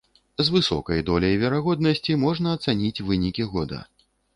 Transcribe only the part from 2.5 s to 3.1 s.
ацаніць